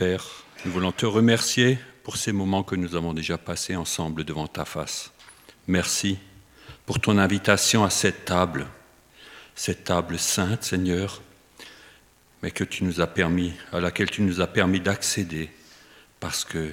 [0.00, 0.24] Père,
[0.64, 4.64] nous voulons te remercier pour ces moments que nous avons déjà passés ensemble devant ta
[4.64, 5.12] face.
[5.68, 6.16] Merci
[6.86, 8.66] pour ton invitation à cette table,
[9.54, 11.20] cette table sainte, Seigneur,
[12.42, 15.50] mais que tu nous as permis, à laquelle tu nous as permis d'accéder
[16.18, 16.70] parce que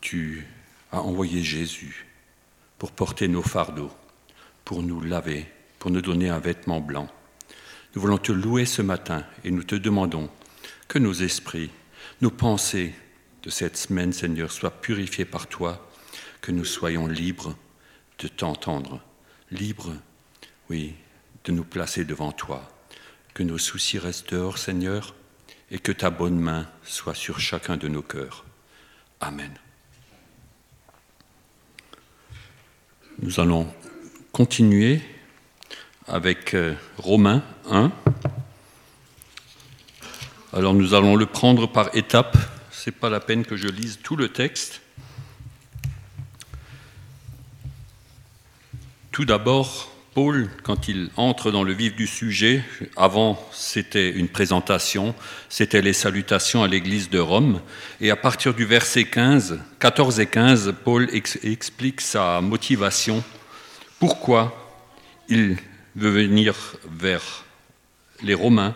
[0.00, 0.46] tu
[0.92, 2.06] as envoyé Jésus
[2.78, 3.90] pour porter nos fardeaux,
[4.64, 5.44] pour nous laver,
[5.80, 7.08] pour nous donner un vêtement blanc.
[7.96, 10.30] Nous voulons te louer ce matin et nous te demandons
[10.86, 11.70] que nos esprits,
[12.20, 12.94] nos pensées
[13.42, 15.90] de cette semaine, Seigneur, soient purifiés par toi,
[16.40, 17.56] que nous soyons libres
[18.18, 19.00] de t'entendre,
[19.50, 19.94] libres,
[20.68, 20.94] oui,
[21.44, 22.70] de nous placer devant toi
[23.34, 25.14] que nos soucis restent dehors, Seigneur,
[25.70, 28.44] et que ta bonne main soit sur chacun de nos cœurs.
[29.20, 29.52] Amen.
[33.20, 33.72] Nous allons
[34.32, 35.00] continuer
[36.06, 37.92] avec euh, Romains 1.
[40.52, 42.36] Alors nous allons le prendre par étapes.
[42.72, 44.80] Ce n'est pas la peine que je lise tout le texte.
[49.12, 52.64] Tout d'abord, Paul, quand il entre dans le vif du sujet,
[52.96, 55.14] avant c'était une présentation,
[55.48, 57.60] c'était les salutations à l'église de Rome,
[58.00, 63.22] et à partir du verset 15, 14 et 15, Paul explique sa motivation,
[64.00, 64.72] pourquoi
[65.28, 65.58] il
[65.94, 66.56] veut venir
[66.90, 67.44] vers
[68.22, 68.74] les Romains.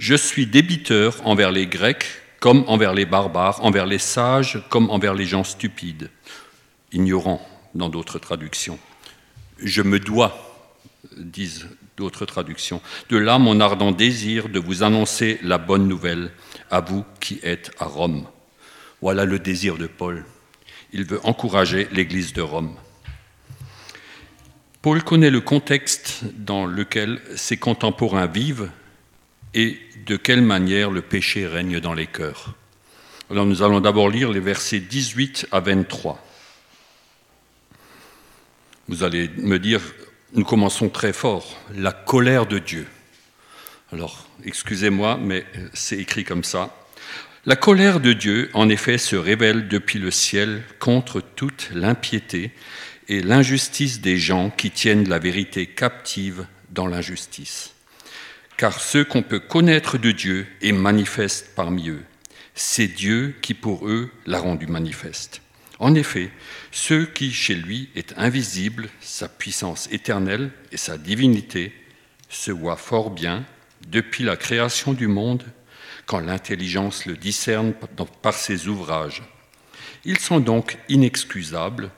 [0.00, 2.06] Je suis débiteur envers les Grecs
[2.40, 6.08] comme envers les barbares, envers les sages comme envers les gens stupides,
[6.90, 8.78] ignorants dans d'autres traductions.
[9.58, 10.64] Je me dois
[11.18, 12.80] disent d'autres traductions.
[13.10, 16.30] De là mon ardent désir de vous annoncer la bonne nouvelle
[16.70, 18.26] à vous qui êtes à Rome.
[19.02, 20.24] Voilà le désir de Paul.
[20.94, 22.74] Il veut encourager l'Église de Rome.
[24.80, 28.70] Paul connaît le contexte dans lequel ses contemporains vivent
[29.54, 32.54] et de quelle manière le péché règne dans les cœurs.
[33.30, 36.24] Alors nous allons d'abord lire les versets 18 à 23.
[38.88, 39.80] Vous allez me dire,
[40.32, 42.86] nous commençons très fort, la colère de Dieu.
[43.92, 46.76] Alors, excusez-moi, mais c'est écrit comme ça.
[47.46, 52.52] La colère de Dieu, en effet, se révèle depuis le ciel contre toute l'impiété
[53.08, 57.74] et l'injustice des gens qui tiennent la vérité captive dans l'injustice.
[58.60, 62.04] Car ce qu'on peut connaître de Dieu est manifeste parmi eux.
[62.54, 65.40] C'est Dieu qui pour eux l'a rendu manifeste.
[65.78, 66.30] En effet,
[66.70, 71.72] ce qui chez lui est invisible, sa puissance éternelle et sa divinité,
[72.28, 73.46] se voit fort bien
[73.88, 75.44] depuis la création du monde,
[76.04, 77.72] quand l'intelligence le discerne
[78.20, 79.22] par ses ouvrages.
[80.04, 81.90] Ils sont donc inexcusables,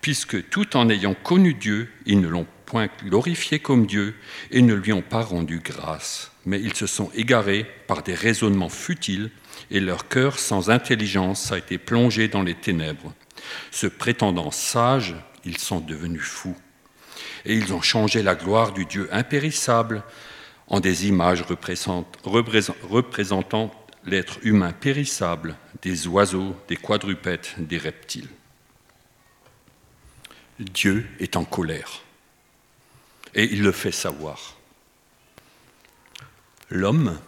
[0.00, 4.14] puisque tout en ayant connu Dieu, ils ne l'ont point glorifié comme Dieu
[4.50, 8.68] et ne lui ont pas rendu grâce, mais ils se sont égarés par des raisonnements
[8.68, 9.30] futiles
[9.70, 13.14] et leur cœur sans intelligence a été plongé dans les ténèbres.
[13.70, 16.58] Se prétendant sages, ils sont devenus fous.
[17.46, 20.02] Et ils ont changé la gloire du Dieu impérissable
[20.66, 21.42] en des images
[22.22, 23.72] représentant
[24.04, 28.28] l'être humain périssable, des oiseaux, des quadrupèdes, des reptiles.
[30.58, 32.02] Dieu est en colère.
[33.34, 34.56] Et il le fait savoir.
[36.70, 37.18] L'homme,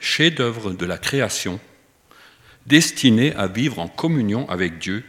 [0.00, 1.60] chef-d'œuvre de la création,
[2.66, 5.04] destiné à vivre en communion avec Dieu,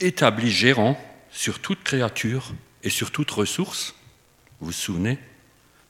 [0.00, 3.94] établi gérant sur toute créature et sur toute ressource,
[4.60, 5.18] vous vous souvenez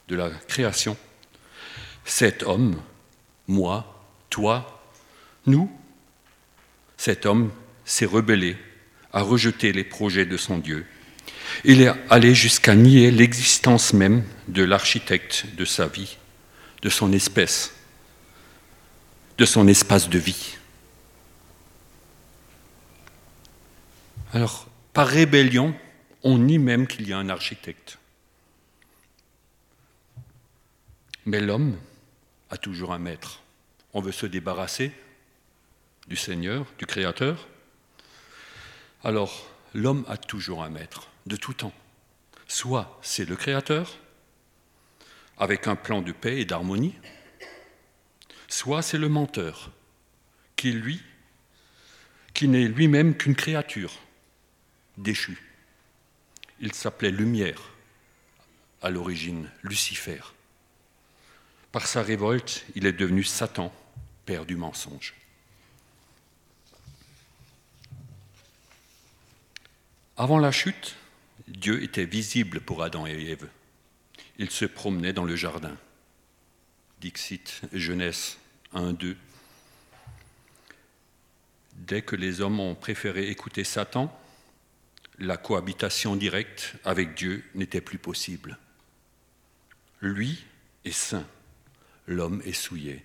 [0.09, 0.97] de la création,
[2.05, 2.81] cet homme,
[3.47, 4.83] moi, toi,
[5.47, 5.71] nous,
[6.97, 7.51] cet homme
[7.85, 8.57] s'est rebellé,
[9.13, 10.87] a rejeté les projets de son Dieu.
[11.65, 16.17] Il est allé jusqu'à nier l'existence même de l'architecte de sa vie,
[16.83, 17.75] de son espèce,
[19.39, 20.57] de son espace de vie.
[24.33, 25.75] Alors, par rébellion,
[26.23, 27.99] on nie même qu'il y a un architecte.
[31.27, 31.79] Mais l'homme
[32.51, 33.41] a toujours un maître.
[33.93, 34.93] On veut se débarrasser
[36.09, 37.49] du Seigneur, du Créateur.
[39.03, 41.73] Alors, l'homme a toujours un maître, de tout temps.
[42.47, 43.99] Soit c'est le Créateur,
[45.39, 46.95] avec un plan de paix et d'harmonie,
[48.49, 49.73] soit c'est le menteur,
[50.57, 51.03] qui lui,
[52.35, 53.93] qui n'est lui-même qu'une créature,
[54.97, 55.39] déchu.
[56.61, 57.61] Il s'appelait Lumière
[58.83, 60.21] à l'origine, Lucifer.
[61.73, 63.73] Par sa révolte, il est devenu Satan,
[64.27, 65.15] père du mensonge.
[70.17, 70.95] Avant la chute,
[71.49, 73.49] Dieu était visible pour Adam et Ève.
[74.39, 75.77] Il se promenait dans le jardin.
[77.01, 78.39] Dixit, Genèse
[78.73, 79.17] 1, 2.
[81.77, 84.17] Dès que les hommes ont préféré écouter Satan,
[85.19, 88.59] la cohabitation directe avec Dieu n'était plus possible.
[90.01, 90.45] Lui
[90.85, 91.27] est saint,
[92.07, 93.05] l'homme est souillé.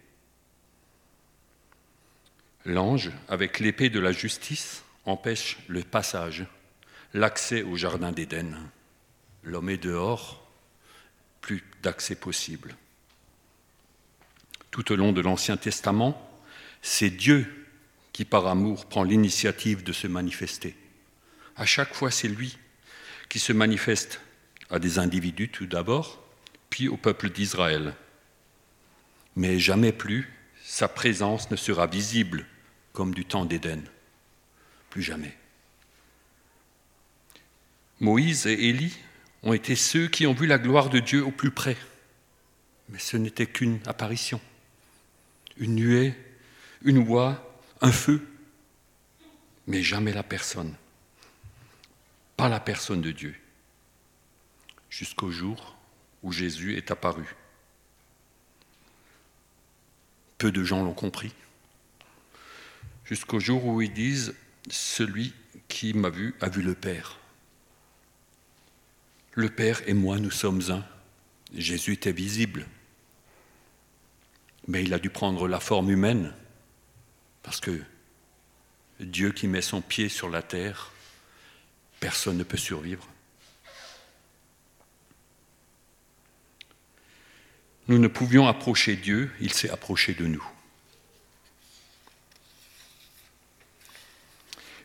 [2.65, 6.45] L'ange, avec l'épée de la justice, empêche le passage,
[7.13, 8.55] l'accès au jardin d'Éden.
[9.43, 10.47] L'homme est dehors,
[11.41, 12.75] plus d'accès possible.
[14.71, 16.29] Tout au long de l'Ancien Testament,
[16.81, 17.67] c'est Dieu
[18.13, 20.75] qui, par amour, prend l'initiative de se manifester.
[21.55, 22.57] À chaque fois, c'est lui
[23.29, 24.21] qui se manifeste
[24.69, 26.23] à des individus tout d'abord,
[26.69, 27.95] puis au peuple d'Israël.
[29.35, 30.31] Mais jamais plus
[30.63, 32.45] sa présence ne sera visible
[32.93, 33.83] comme du temps d'Éden.
[34.89, 35.35] Plus jamais.
[37.99, 38.97] Moïse et Élie
[39.43, 41.77] ont été ceux qui ont vu la gloire de Dieu au plus près.
[42.89, 44.41] Mais ce n'était qu'une apparition,
[45.57, 46.13] une nuée,
[46.83, 48.25] une voix, un feu,
[49.67, 50.73] mais jamais la personne.
[52.37, 53.35] Pas la personne de Dieu.
[54.89, 55.77] Jusqu'au jour
[56.23, 57.35] où Jésus est apparu.
[60.37, 61.33] Peu de gens l'ont compris.
[63.03, 64.33] Jusqu'au jour où ils disent
[64.69, 65.33] Celui
[65.67, 67.18] qui m'a vu a vu le Père.
[69.39, 70.83] Le Père et moi, nous sommes un.
[71.55, 72.67] Jésus était visible.
[74.67, 76.33] Mais il a dû prendre la forme humaine,
[77.41, 77.81] parce que
[78.99, 80.91] Dieu qui met son pied sur la terre,
[82.01, 83.07] personne ne peut survivre.
[87.87, 90.45] Nous ne pouvions approcher Dieu, il s'est approché de nous.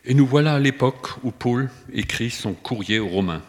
[0.05, 3.43] Et nous voilà à l'époque où Paul écrit son courrier aux Romains.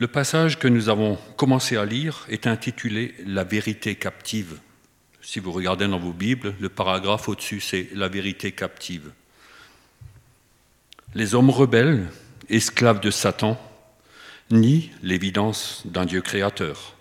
[0.00, 4.56] Le passage que nous avons commencé à lire est intitulé La vérité captive.
[5.20, 9.12] Si vous regardez dans vos Bibles, le paragraphe au-dessus, c'est La vérité captive.
[11.14, 12.08] Les hommes rebelles,
[12.48, 13.60] esclaves de Satan,
[14.50, 16.96] nient l'évidence d'un Dieu créateur,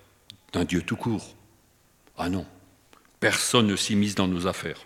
[0.51, 1.37] d'un Dieu tout court.
[2.17, 2.45] Ah non,
[3.21, 4.85] personne ne s'immisce dans nos affaires.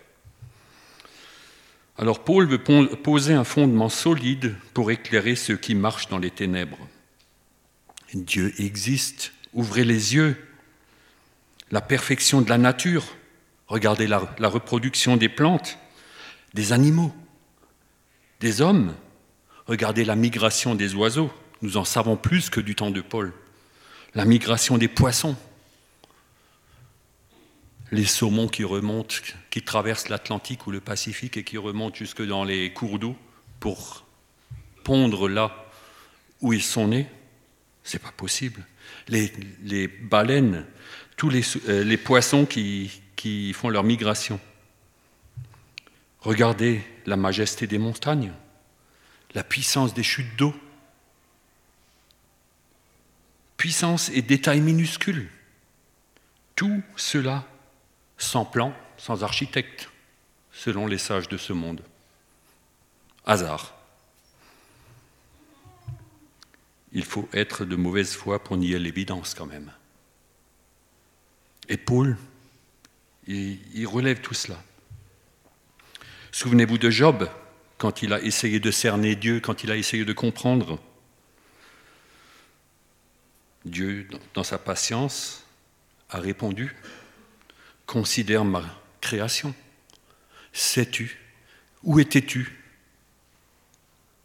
[1.98, 6.78] Alors Paul veut poser un fondement solide pour éclairer ceux qui marchent dans les ténèbres.
[8.12, 9.32] Dieu existe.
[9.52, 10.36] Ouvrez les yeux.
[11.70, 13.04] La perfection de la nature.
[13.66, 15.78] Regardez la, reproduction des plantes,
[16.52, 17.14] des animaux,
[18.40, 18.94] des hommes.
[19.66, 21.32] Regardez la migration des oiseaux.
[21.62, 23.32] Nous en savons plus que du temps de Paul.
[24.14, 25.36] La migration des poissons.
[27.90, 29.16] Les saumons qui remontent,
[29.50, 33.16] qui traversent l'Atlantique ou le Pacifique et qui remontent jusque dans les cours d'eau
[33.60, 34.04] pour
[34.82, 35.66] pondre là
[36.40, 37.08] où ils sont nés.
[37.84, 38.66] C'est pas possible.
[39.08, 40.66] Les, baleines,
[41.16, 44.40] tous les, euh, les poissons qui, qui font leur migration.
[46.20, 48.32] Regardez la majesté des montagnes,
[49.34, 50.54] la puissance des chutes d'eau.
[53.58, 55.30] Puissance et détails minuscules.
[56.56, 57.46] Tout cela
[58.16, 59.90] sans plan, sans architecte,
[60.52, 61.82] selon les sages de ce monde.
[63.26, 63.74] Hasard.
[66.94, 69.70] Il faut être de mauvaise foi pour nier l'évidence quand même.
[71.68, 72.16] Et Paul,
[73.26, 74.62] il, relève tout cela.
[76.30, 77.28] Souvenez-vous de Job,
[77.78, 80.80] quand il a essayé de cerner Dieu, quand il a essayé de comprendre.
[83.64, 85.44] Dieu, dans sa patience,
[86.10, 86.76] a répondu,
[87.86, 88.62] considère ma
[89.00, 89.54] création.
[90.52, 91.18] Sais-tu
[91.82, 92.60] Où étais-tu?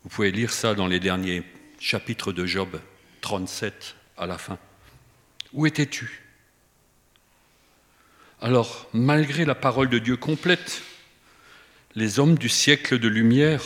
[0.03, 1.43] Vous pouvez lire ça dans les derniers
[1.79, 2.79] chapitre de Job
[3.21, 4.59] 37 à la fin.
[5.53, 6.21] Où étais-tu?
[8.41, 10.81] Alors, malgré la parole de Dieu complète,
[11.95, 13.63] les hommes du siècle de lumière,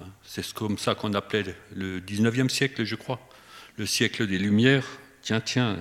[0.00, 3.20] hein, c'est comme ça qu'on appelait le 19e siècle, je crois,
[3.76, 4.86] le siècle des lumières,
[5.22, 5.78] tiens, tiens,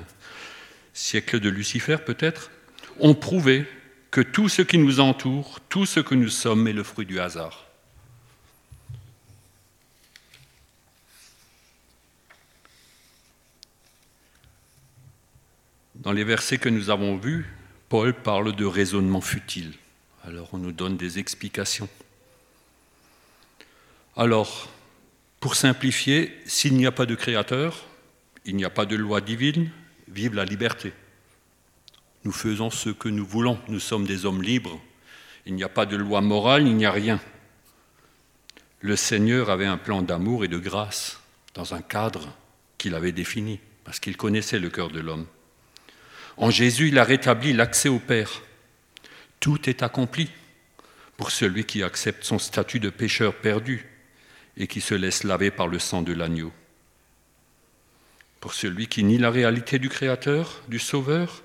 [0.93, 2.51] siècle de Lucifer peut-être,
[2.99, 3.65] ont prouvé
[4.11, 7.19] que tout ce qui nous entoure, tout ce que nous sommes est le fruit du
[7.19, 7.70] hasard.
[16.01, 17.45] Dans les versets que nous avons vus,
[17.87, 19.73] Paul parle de raisonnement futile.
[20.23, 21.87] Alors on nous donne des explications.
[24.17, 24.67] Alors,
[25.39, 27.85] pour simplifier, s'il n'y a pas de créateur,
[28.45, 29.69] il n'y a pas de loi divine,
[30.07, 30.91] vive la liberté.
[32.23, 34.81] Nous faisons ce que nous voulons, nous sommes des hommes libres.
[35.45, 37.19] Il n'y a pas de loi morale, il n'y a rien.
[38.79, 41.19] Le Seigneur avait un plan d'amour et de grâce
[41.53, 42.35] dans un cadre
[42.79, 45.27] qu'il avait défini, parce qu'il connaissait le cœur de l'homme.
[46.37, 48.41] En Jésus, il a rétabli l'accès au Père.
[49.39, 50.29] Tout est accompli
[51.17, 53.85] pour celui qui accepte son statut de pécheur perdu
[54.57, 56.51] et qui se laisse laver par le sang de l'agneau.
[58.39, 61.43] Pour celui qui nie la réalité du Créateur, du Sauveur,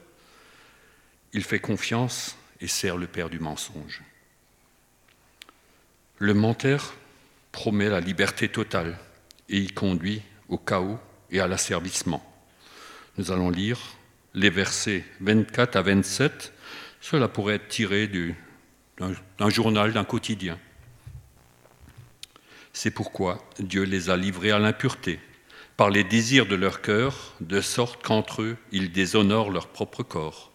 [1.33, 4.03] il fait confiance et sert le Père du mensonge.
[6.19, 6.95] Le menteur
[7.53, 8.99] promet la liberté totale
[9.51, 10.99] et y conduit au chaos
[11.31, 12.25] et à l'asservissement.
[13.19, 13.79] Nous allons lire
[14.37, 16.53] les versets 24 à 27.
[17.01, 18.09] Cela pourrait être tiré
[18.99, 20.59] d'un journal, d'un quotidien.
[22.73, 25.19] C'est pourquoi Dieu les a livrés à l'impureté
[25.77, 30.53] par les désirs de leur cœur, de sorte qu'entre eux, ils déshonorent leur propre corps.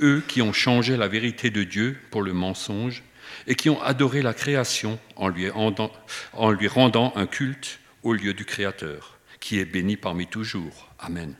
[0.00, 3.02] Eux qui ont changé la vérité de Dieu pour le mensonge
[3.46, 5.92] et qui ont adoré la création en lui, rendant,
[6.32, 10.88] en lui rendant un culte au lieu du Créateur, qui est béni parmi toujours.
[10.98, 11.34] Amen.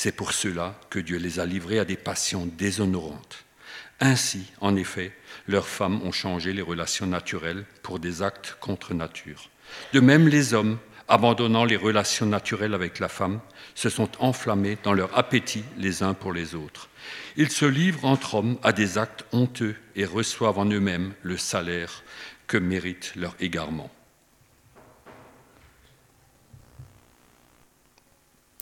[0.00, 3.44] C'est pour cela que Dieu les a livrés à des passions déshonorantes.
[3.98, 5.10] Ainsi, en effet,
[5.48, 9.50] leurs femmes ont changé les relations naturelles pour des actes contre nature.
[9.92, 10.78] De même, les hommes
[11.08, 13.40] abandonnant les relations naturelles avec la femme,
[13.74, 16.90] se sont enflammés dans leur appétit les uns pour les autres.
[17.36, 22.04] Ils se livrent entre hommes à des actes honteux et reçoivent en eux-mêmes le salaire
[22.46, 23.90] que mérite leur égarement.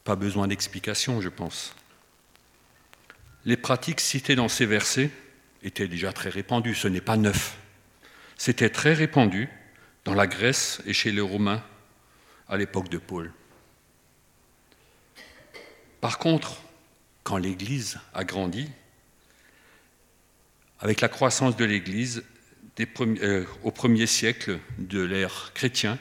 [0.07, 1.75] Pas besoin d'explication, je pense.
[3.45, 5.11] Les pratiques citées dans ces versets
[5.65, 7.59] étaient déjà très répandues, ce n'est pas neuf.
[8.37, 9.49] C'était très répandu
[10.05, 11.61] dans la Grèce et chez les Romains
[12.49, 13.33] à l'époque de Paul.
[16.01, 16.63] Par contre,
[17.25, 18.71] quand l'Église a grandi,
[20.79, 22.23] avec la croissance de l'Église
[22.79, 25.99] euh, au premier siècle de l'ère chrétien,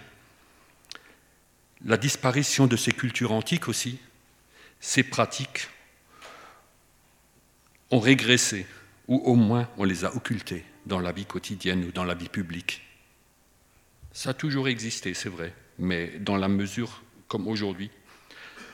[1.86, 4.00] la disparition de ces cultures antiques aussi,
[4.80, 5.70] ces pratiques
[7.92, 8.66] ont régressé,
[9.08, 12.30] ou au moins on les a occultées dans la vie quotidienne ou dans la vie
[12.30, 12.82] publique.
[14.12, 17.92] Ça a toujours existé, c'est vrai, mais dans la mesure comme aujourd'hui.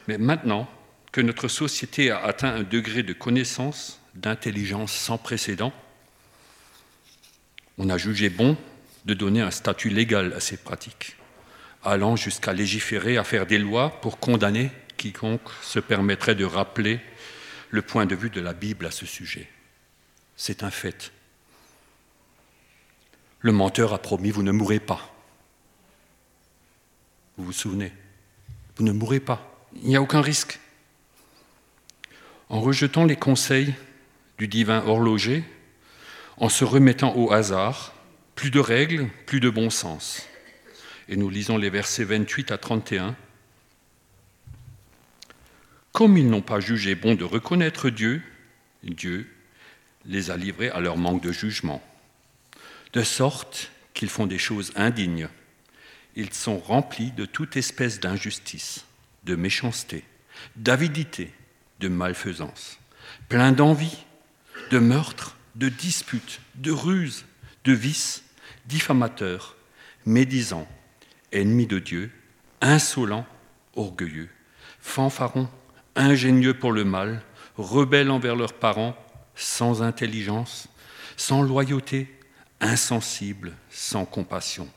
[0.08, 0.70] Mais maintenant
[1.12, 5.74] que notre société a atteint un degré de connaissance, d'intelligence sans précédent,
[7.78, 8.58] on a jugé bon
[9.06, 11.18] de donner un statut légal à ces pratiques,
[11.84, 17.00] allant jusqu'à légiférer, à faire des lois pour condamner quiconque se permettrait de rappeler
[17.70, 19.50] le point de vue de la Bible à ce sujet.
[20.36, 21.12] C'est un fait.
[23.40, 25.14] Le menteur a promis, vous ne mourrez pas.
[27.38, 27.92] Vous vous souvenez?
[28.76, 29.68] Vous ne mourrez pas.
[29.82, 30.60] Il n'y a aucun risque.
[32.50, 33.74] En rejetant les conseils
[34.38, 35.44] du divin horloger,
[36.38, 37.94] en se remettant au hasard,
[38.36, 40.28] plus de règles, plus de bon sens.
[41.10, 43.16] Et nous lisons les versets 28 à 31.
[45.92, 48.22] Comme ils n'ont pas jugé bon de reconnaître Dieu,
[48.84, 49.28] Dieu
[50.06, 51.82] les a livrés à leur manque de jugement,
[52.94, 55.28] de sorte qu'ils font des choses indignes
[56.16, 58.86] ils sont remplis de toute espèce d'injustice,
[59.24, 60.04] de méchanceté,
[60.56, 61.32] d'avidité,
[61.80, 62.80] de malfaisance,
[63.30, 64.06] pleins d'envie,
[64.72, 67.26] de meurtre, de disputes, de ruses,
[67.64, 68.24] de vices,
[68.66, 69.56] diffamateurs,
[70.06, 70.68] médisants,
[71.32, 72.12] ennemis de Dieu,
[72.62, 73.26] insolents,
[73.76, 74.30] orgueilleux,
[74.80, 75.50] fanfarons,
[75.96, 77.22] ingénieux pour le mal,
[77.58, 78.96] rebelles envers leurs parents,
[79.36, 80.68] sans intelligence,
[81.18, 82.14] sans loyauté,
[82.60, 84.70] insensibles, sans compassion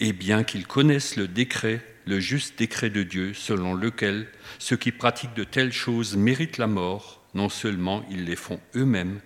[0.00, 4.28] et bien qu'ils connaissent le décret, le juste décret de Dieu, selon lequel
[4.58, 9.20] ceux qui pratiquent de telles choses méritent la mort, non seulement ils les font eux-mêmes,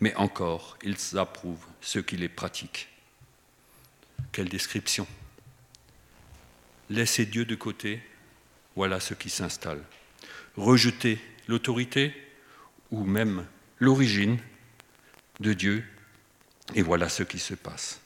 [0.00, 2.88] mais encore ils approuvent ceux qui les pratiquent.
[4.32, 5.06] Quelle description
[6.90, 8.00] Laissez Dieu de côté,
[8.76, 9.82] voilà ce qui s'installe.
[10.56, 12.14] Rejeter l'autorité
[12.90, 13.46] ou même
[13.78, 14.38] l'origine
[15.40, 15.84] de Dieu,
[16.74, 18.00] et voilà ce qui se passe.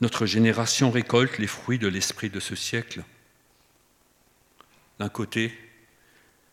[0.00, 3.04] Notre génération récolte les fruits de l'esprit de ce siècle.
[4.98, 5.56] D'un côté,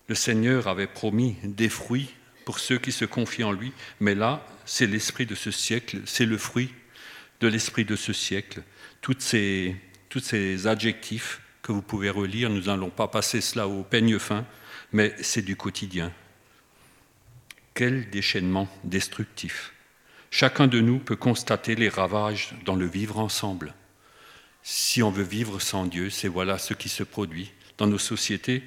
[0.08, 2.13] le Seigneur avait promis des fruits
[2.46, 6.25] pour ceux qui se confient en lui, mais là, c'est l'esprit de ce siècle, c'est
[6.25, 6.74] le fruit
[7.39, 8.62] de l'esprit de ce siècle.
[9.01, 9.75] Toutes ces,
[10.12, 14.46] tous ces adjectifs que vous pouvez relire, nous n'allons pas passer cela au peigne fin,
[14.91, 16.12] mais c'est du quotidien.
[17.74, 19.74] Quel déchaînement destructif
[20.30, 23.74] chacun de nous peut constater les ravages dans le vivre ensemble.
[24.63, 28.63] Si on veut vivre sans Dieu, c'est voilà ce qui se produit dans nos sociétés,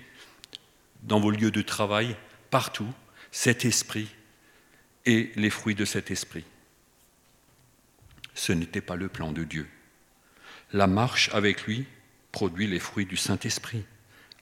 [1.02, 2.16] dans vos lieux de travail,
[2.50, 2.92] partout,
[3.32, 4.08] cet esprit
[5.04, 6.44] et les fruits de cet esprit.
[8.34, 9.66] Ce n'était pas le plan de Dieu.
[10.74, 11.86] La marche avec lui
[12.32, 13.84] produit les fruits du Saint-Esprit,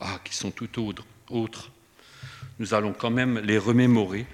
[0.00, 0.94] ah, qui sont tout
[1.28, 1.70] autres.
[2.58, 4.24] Nous allons quand même les remémorer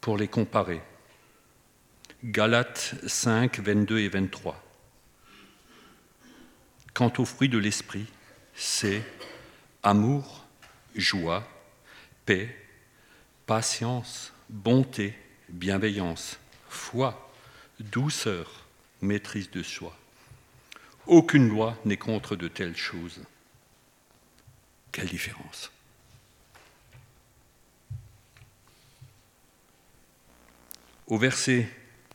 [0.00, 0.80] pour les comparer.
[2.24, 4.60] Galates 5, 22 et 23.
[6.94, 8.06] Quant au fruit de l'esprit,
[8.52, 9.00] c'est
[9.84, 10.44] amour,
[10.96, 11.46] joie,
[12.26, 12.52] paix,
[13.46, 15.14] patience, bonté,
[15.48, 17.30] bienveillance, foi,
[17.78, 18.66] douceur,
[19.00, 19.96] maîtrise de soi.
[21.06, 23.22] Aucune loi n'est contre de telles choses.
[24.92, 25.70] Quelle différence
[31.06, 31.68] Au verset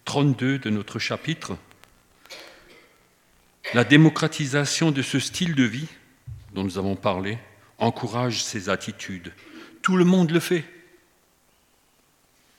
[0.06, 1.58] 32 de notre chapitre,
[3.74, 5.89] la démocratisation de ce style de vie
[6.54, 7.38] dont nous avons parlé
[7.77, 9.34] encourage ces attitudes.
[9.82, 10.63] Tout le monde le fait.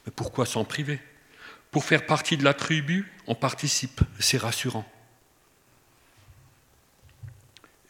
[0.05, 1.01] Mais pourquoi s'en priver?
[1.71, 4.87] Pour faire partie de la tribu, on participe, c'est rassurant.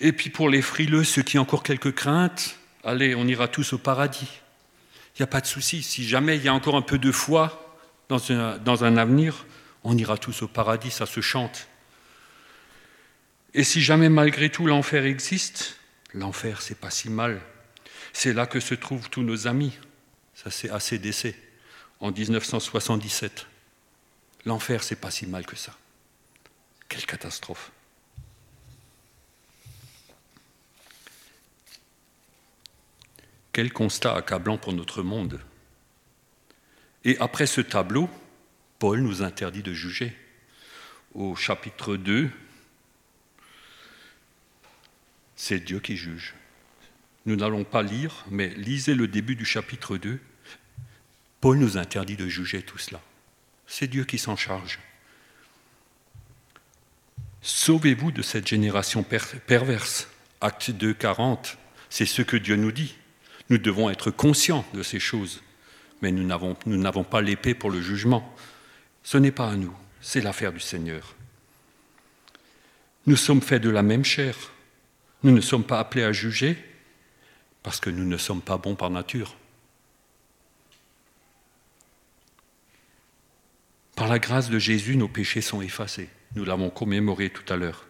[0.00, 3.72] Et puis pour les frileux, ceux qui ont encore quelques craintes, allez, on ira tous
[3.72, 4.28] au paradis.
[5.14, 5.82] Il n'y a pas de souci.
[5.82, 9.46] Si jamais il y a encore un peu de foi dans un, avenir,
[9.82, 11.68] on ira tous au paradis, ça se chante.
[13.54, 15.78] Et si jamais malgré tout l'enfer existe,
[16.12, 17.40] l'enfer c'est pas si mal.
[18.12, 19.72] C'est là que se trouvent tous nos amis.
[20.34, 21.34] Ça c'est ACDC
[22.00, 23.46] en 1977.
[24.44, 25.72] L'enfer c'est pas si mal que ça.
[26.88, 27.72] Quelle catastrophe.
[33.56, 35.40] Quel constat accablant pour notre monde.
[37.06, 38.10] Et après ce tableau,
[38.78, 40.14] Paul nous interdit de juger.
[41.14, 42.28] Au chapitre 2,
[45.36, 46.34] c'est Dieu qui juge.
[47.24, 50.20] Nous n'allons pas lire, mais lisez le début du chapitre 2.
[51.40, 53.00] Paul nous interdit de juger tout cela.
[53.66, 54.80] C'est Dieu qui s'en charge.
[57.40, 60.08] Sauvez-vous de cette génération perverse?
[60.42, 61.56] Acte 2, 40,
[61.88, 62.96] c'est ce que Dieu nous dit.
[63.50, 65.42] Nous devons être conscients de ces choses,
[66.02, 68.34] mais nous n'avons pas l'épée pour le jugement.
[69.02, 71.14] Ce n'est pas à nous, c'est l'affaire du Seigneur.
[73.06, 74.36] Nous sommes faits de la même chair.
[75.22, 76.56] Nous ne sommes pas appelés à juger
[77.62, 79.36] parce que nous ne sommes pas bons par nature.
[83.94, 86.10] Par la grâce de Jésus, nos péchés sont effacés.
[86.34, 87.86] Nous l'avons commémoré tout à l'heure.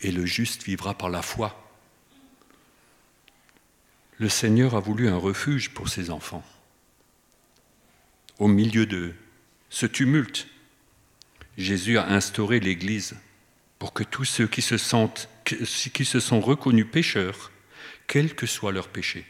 [0.00, 1.69] Et le juste vivra par la foi
[4.20, 6.44] le Seigneur a voulu un refuge pour ses enfants.
[8.38, 9.14] Au milieu de
[9.70, 10.46] ce tumulte,
[11.56, 13.16] Jésus a instauré l'Église
[13.78, 17.50] pour que tous ceux qui se, sentent, qui se sont reconnus pécheurs,
[18.06, 19.24] quel que soit leur péché,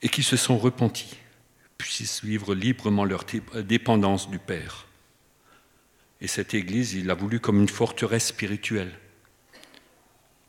[0.00, 1.18] et qui se sont repentis,
[1.76, 3.26] puissent vivre librement leur
[3.62, 4.86] dépendance du Père.
[6.22, 8.98] Et cette Église, il l'a voulu comme une forteresse spirituelle,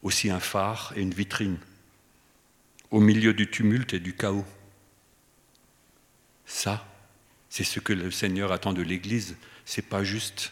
[0.01, 1.57] aussi un phare et une vitrine
[2.91, 4.45] au milieu du tumulte et du chaos.
[6.45, 6.85] Ça,
[7.49, 9.37] c'est ce que le Seigneur attend de l'Église.
[9.65, 10.51] Ce n'est pas juste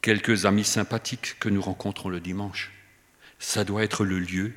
[0.00, 2.72] quelques amis sympathiques que nous rencontrons le dimanche.
[3.38, 4.54] Ça doit être le lieu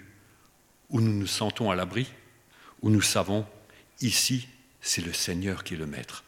[0.89, 2.07] où nous nous sentons à l'abri,
[2.81, 3.45] où nous savons,
[4.01, 4.47] ici,
[4.81, 6.23] c'est le Seigneur qui est le Maître.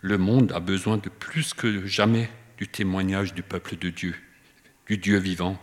[0.00, 4.14] Le monde a besoin de plus que jamais du témoignage du peuple de Dieu,
[4.86, 5.58] du Dieu vivant,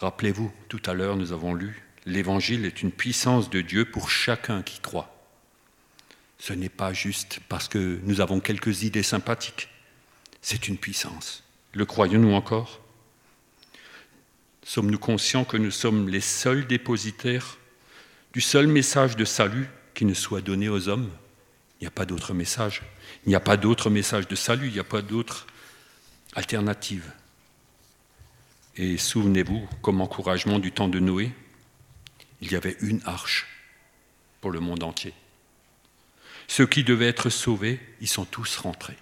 [0.00, 4.62] Rappelez-vous, tout à l'heure nous avons lu, l'Évangile est une puissance de Dieu pour chacun
[4.62, 5.12] qui croit.
[6.38, 9.68] Ce n'est pas juste parce que nous avons quelques idées sympathiques,
[10.40, 11.42] c'est une puissance.
[11.72, 12.80] Le croyons-nous encore?
[14.62, 17.58] Sommes-nous conscients que nous sommes les seuls dépositaires
[18.32, 21.10] du seul message de salut qui ne soit donné aux hommes?
[21.80, 22.82] Il n'y a pas d'autre message.
[23.26, 25.48] Il n'y a pas d'autre message de salut, il n'y a pas d'autre
[26.36, 27.10] alternative.
[28.78, 31.32] Et souvenez-vous, comme encouragement du temps de Noé,
[32.40, 33.48] il y avait une arche
[34.40, 35.12] pour le monde entier.
[36.46, 38.96] Ceux qui devaient être sauvés, ils sont tous rentrés.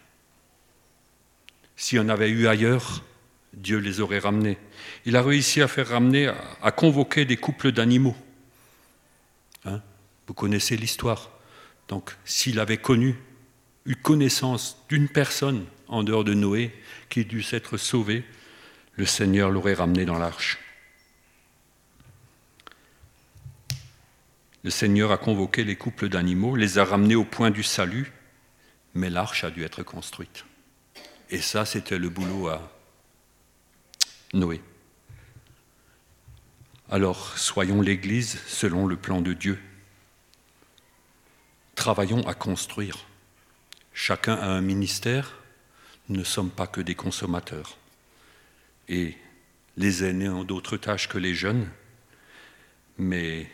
[1.77, 3.05] S'il y en avait eu ailleurs,
[3.53, 4.57] Dieu les aurait ramenés.
[5.05, 8.17] Il a réussi à faire ramener, à convoquer des couples d'animaux.
[9.67, 9.83] Hein?
[10.27, 11.31] Vous connaissez l'histoire.
[11.89, 13.15] Donc, s'il avait connu,
[13.85, 16.75] eu connaissance d'une personne en dehors de Noé
[17.11, 18.25] qui dû s'être sauvée,
[18.97, 20.59] le Seigneur l'aurait ramené dans l'arche.
[24.65, 28.13] Le Seigneur a convoqué les couples d'animaux, les a ramenés au point du salut,
[28.95, 30.45] mais l'arche a dû être construite.
[31.31, 32.73] Et ça, c'était le boulot à
[34.33, 34.61] Noé.
[36.91, 39.61] Alors, soyons l'Église selon le plan de Dieu.
[41.75, 43.07] Travaillons à construire.
[43.93, 45.39] Chacun a un ministère,
[46.09, 47.77] nous ne sommes pas que des consommateurs
[48.89, 49.15] et
[49.77, 51.69] les aînés ont d'autres tâches que les jeunes,
[52.99, 53.47] mais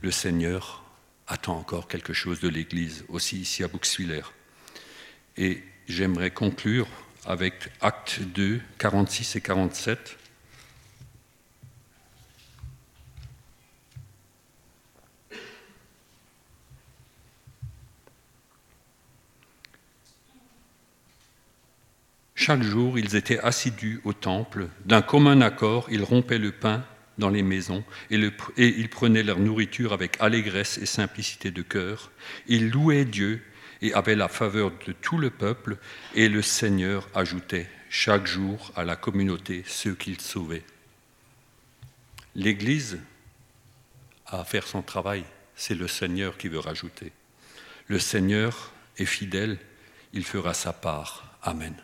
[0.00, 0.84] le Seigneur
[1.26, 4.22] attend encore quelque chose de l'Église, aussi ici à Bouxwiller.
[5.36, 6.88] Et j'aimerais conclure
[7.26, 10.17] avec Acte 2, 46 et 47.
[22.48, 24.68] Chaque jour, ils étaient assidus au temple.
[24.86, 26.82] D'un commun accord, ils rompaient le pain
[27.18, 28.18] dans les maisons et,
[28.56, 32.10] ils prenaient leur nourriture avec allégresse et simplicité de cœur.
[32.46, 33.42] Ils louaient Dieu
[33.82, 35.76] et avaient la faveur de tout le peuple
[36.14, 40.64] et le Seigneur ajoutait chaque jour à la communauté ceux qu'il sauvait.
[42.34, 42.98] L'Église
[44.24, 45.22] a à faire son travail,
[45.54, 47.12] c'est le Seigneur qui veut rajouter.
[47.88, 49.58] Le Seigneur est fidèle,
[50.14, 51.36] il fera sa part.
[51.42, 51.74] Amen.